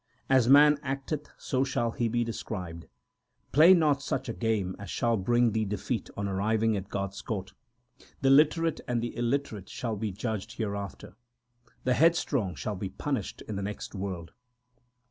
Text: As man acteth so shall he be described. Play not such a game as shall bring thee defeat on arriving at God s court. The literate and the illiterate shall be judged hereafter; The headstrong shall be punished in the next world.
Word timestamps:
As 0.31 0.49
man 0.49 0.79
acteth 0.81 1.29
so 1.37 1.63
shall 1.63 1.91
he 1.91 2.07
be 2.07 2.23
described. 2.23 2.87
Play 3.51 3.75
not 3.75 4.01
such 4.01 4.27
a 4.27 4.33
game 4.33 4.75
as 4.79 4.89
shall 4.89 5.15
bring 5.15 5.51
thee 5.51 5.63
defeat 5.63 6.09
on 6.17 6.27
arriving 6.27 6.75
at 6.75 6.89
God 6.89 7.11
s 7.11 7.21
court. 7.21 7.53
The 8.21 8.31
literate 8.31 8.81
and 8.87 9.03
the 9.03 9.15
illiterate 9.15 9.69
shall 9.69 9.95
be 9.95 10.11
judged 10.11 10.53
hereafter; 10.53 11.17
The 11.83 11.93
headstrong 11.93 12.55
shall 12.55 12.75
be 12.75 12.89
punished 12.89 13.43
in 13.47 13.57
the 13.57 13.61
next 13.61 13.93
world. 13.93 14.31